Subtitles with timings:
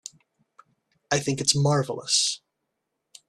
[1.11, 2.41] I think it's marvelous.